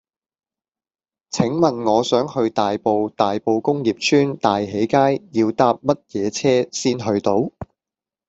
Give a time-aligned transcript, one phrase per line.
[1.29, 7.51] 請問我想去大埔大埔工業邨大喜街要搭乜嘢車先去到